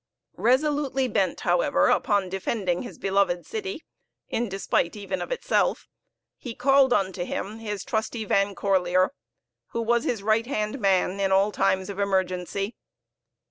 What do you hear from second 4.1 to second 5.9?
in despite even of itself,